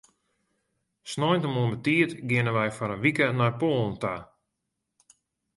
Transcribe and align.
Sneintemoarn 1.11 1.73
betiid 1.73 2.11
geane 2.29 2.51
wy 2.55 2.67
foar 2.77 2.93
in 2.95 3.03
wike 3.05 3.27
nei 3.29 3.53
Poalen 3.59 3.95
ta. 4.03 4.15